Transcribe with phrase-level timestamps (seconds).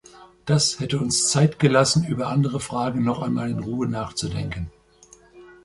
[0.45, 4.71] Das hätte uns Zeit gelassen, über andere Fragen noch einmal in Ruhe nachzudenken.